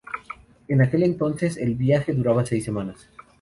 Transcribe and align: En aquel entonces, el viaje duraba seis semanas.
En 0.67 0.81
aquel 0.81 1.03
entonces, 1.03 1.57
el 1.57 1.75
viaje 1.75 2.11
duraba 2.11 2.43
seis 2.43 2.63
semanas. 2.65 3.07